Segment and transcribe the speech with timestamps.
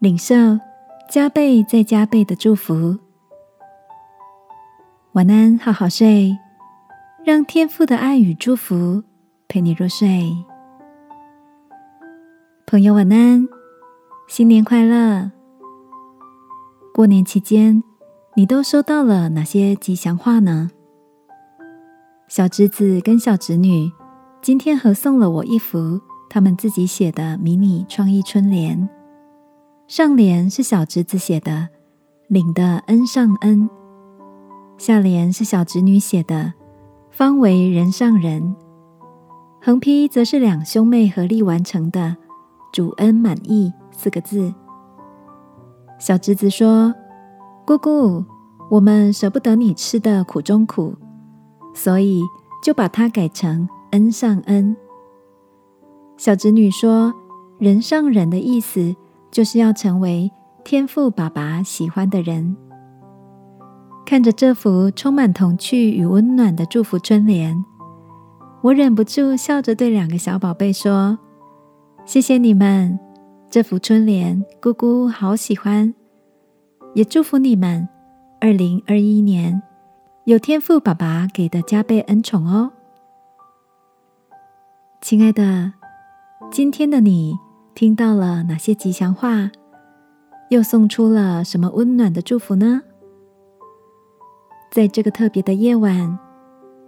[0.00, 0.34] 领受
[1.10, 2.96] 加倍再加倍的祝福。
[5.12, 6.38] 晚安，好好睡，
[7.22, 9.02] 让天父的爱与祝福
[9.46, 10.34] 陪你入睡。
[12.66, 13.46] 朋友，晚安，
[14.26, 15.30] 新年快乐！
[16.94, 17.82] 过年期间，
[18.36, 20.70] 你都收到了哪些吉祥话呢？
[22.26, 23.92] 小侄子跟小侄女
[24.40, 28.88] 今天合送了我一幅他们自己写的迷你创意春联，
[29.90, 31.68] 上联是小侄子写的
[32.30, 33.68] “领的恩上恩”，
[34.78, 36.52] 下联是小侄女写的
[37.10, 38.54] “方为人上人”，
[39.60, 42.16] 横批则是两兄妹合力完成的
[42.72, 44.54] “主恩满意”四个字。
[45.98, 46.94] 小侄子说
[47.66, 48.24] ：“姑姑，
[48.70, 50.94] 我们舍不得你吃的苦中苦。”
[51.74, 52.22] 所以
[52.62, 54.76] 就把它改成恩上恩。
[56.16, 57.12] 小侄女说
[57.58, 58.94] ：“人上人的意思
[59.30, 60.30] 就是要成为
[60.64, 62.56] 天父爸爸喜欢的人。”
[64.04, 67.64] 看着这幅充满童趣与温暖的祝福春联，
[68.62, 71.18] 我忍不住笑着对两个小宝贝说
[72.04, 72.98] ：“谢谢你们，
[73.48, 75.94] 这幅春联姑姑好喜欢，
[76.94, 77.88] 也祝福你们
[78.40, 79.62] 二零二一年。”
[80.24, 82.70] 有天赋爸爸给的加倍恩宠哦，
[85.00, 85.72] 亲爱的，
[86.52, 87.36] 今天的你
[87.80, 89.50] 听到了哪些吉祥话？
[90.50, 92.82] 又送出了什么温暖的祝福呢？
[94.70, 96.18] 在这个特别的夜晚，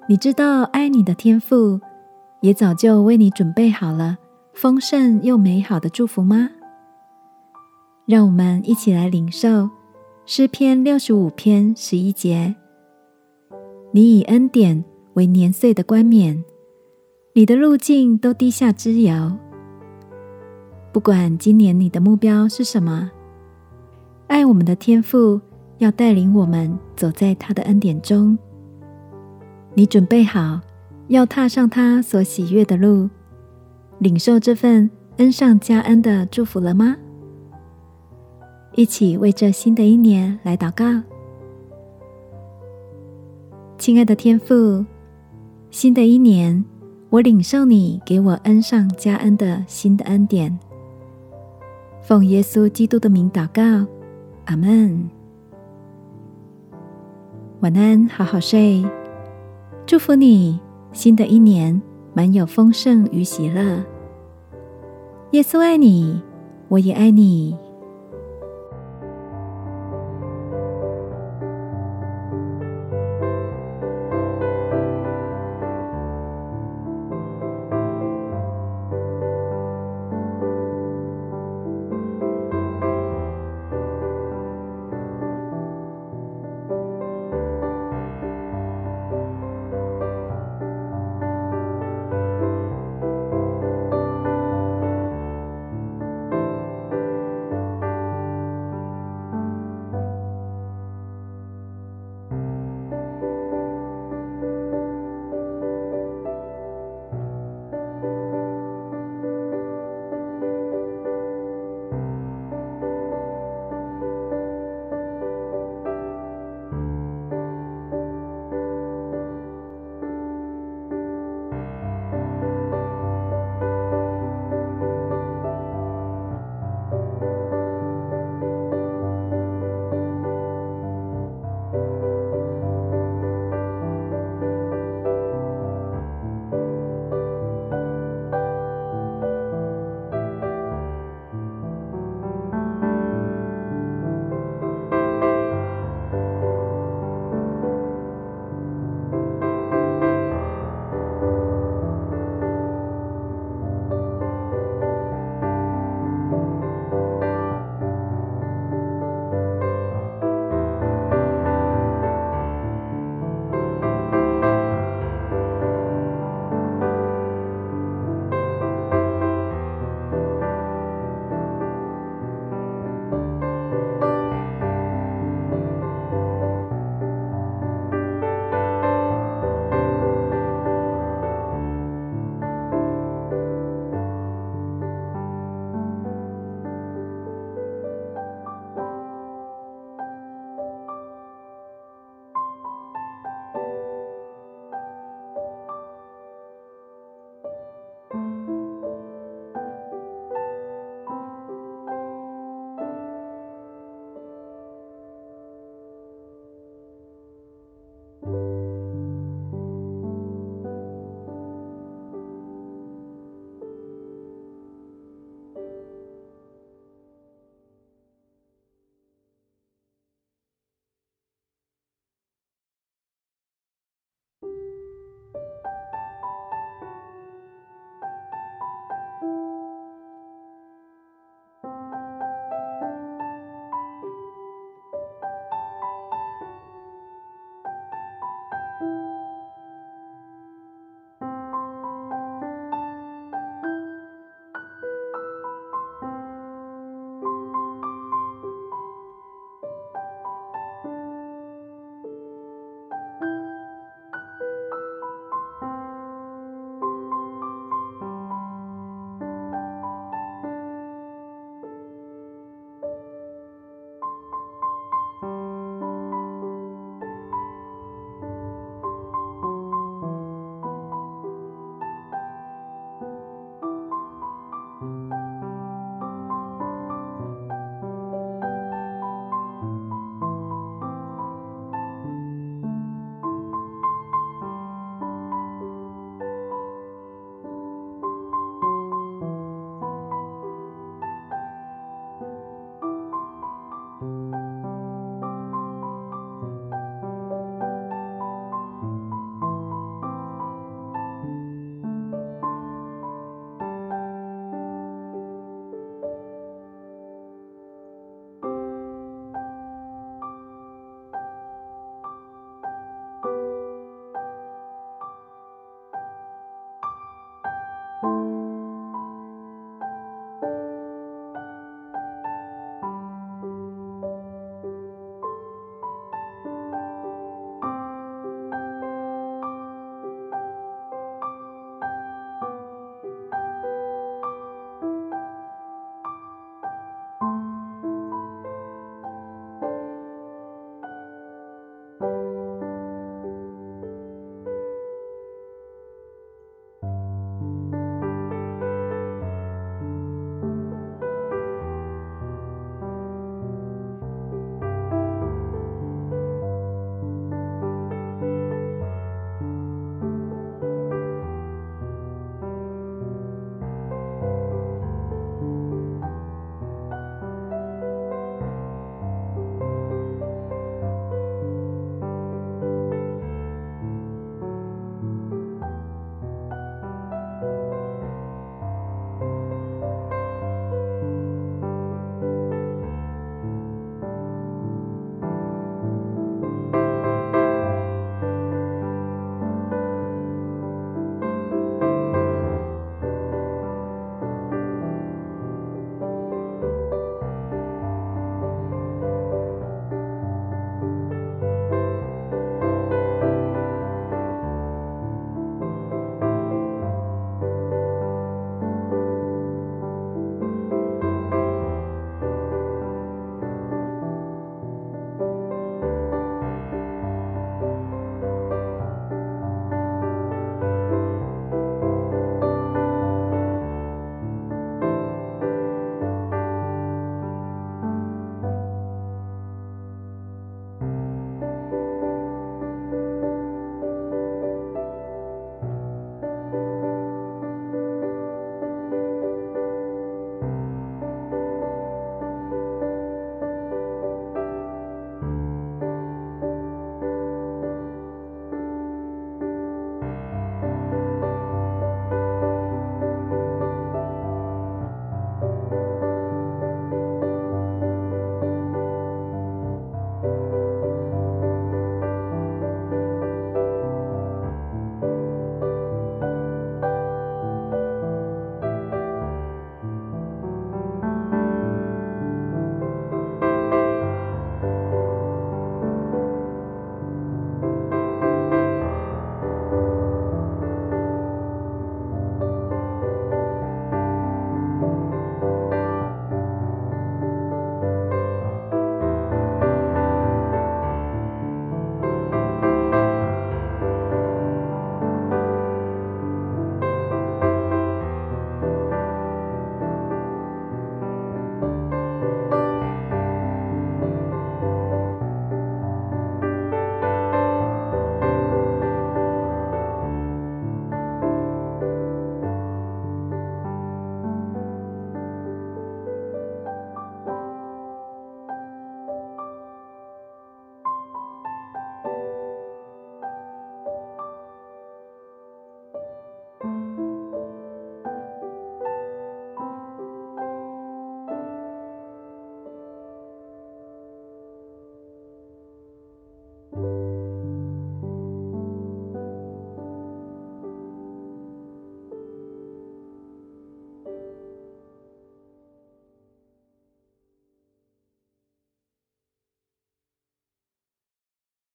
[0.06, 1.80] 你知道爱你的天赋
[2.42, 4.18] 也早就为你准备好了
[4.52, 6.50] 丰盛又美好的祝福吗？
[8.04, 9.70] 让我们一起来领受
[10.27, 12.54] 诗篇六十五篇十一节。
[13.92, 14.84] 你以恩典
[15.14, 16.44] 为年岁的冠冕，
[17.34, 19.38] 你的路径都低下之遥。
[20.92, 23.10] 不管今年你的目标是什么，
[24.27, 25.40] 爱我们的天父
[25.78, 28.36] 要带领我们走在他的恩典中。
[29.72, 30.61] 你准备好
[31.08, 33.08] 要踏上他所喜悦的路，
[34.00, 36.94] 领受这份恩上加恩的祝福了吗？
[38.74, 41.02] 一起为这新的一年来祷告。
[43.78, 44.84] 亲爱的天父，
[45.70, 46.62] 新的一年，
[47.08, 50.58] 我领受你给我恩上加恩的新的恩典。
[52.02, 53.86] 奉耶稣基督的名祷告，
[54.46, 55.08] 阿门。
[57.61, 58.85] 晚安，好好睡。
[59.86, 60.58] 祝福你，
[60.92, 61.80] 新的一年
[62.12, 63.85] 满有丰盛与喜乐。
[65.30, 66.20] 耶稣爱你，
[66.67, 67.57] 我也爱你。